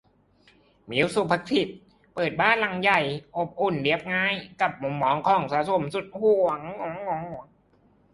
[0.89, 1.77] มิว ศุภศิษฏ์
[2.13, 2.99] เปิดบ้านหลังใหญ่
[3.35, 6.59] อบอุ่น เรียบง่าย กับมุมของสะสมสุดหวง